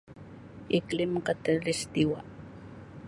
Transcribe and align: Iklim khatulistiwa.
Iklim 0.77 1.13
khatulistiwa. 1.25 2.19